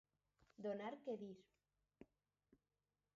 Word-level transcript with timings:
Donar 0.65 0.93
que 1.03 1.13
dir. 1.25 1.33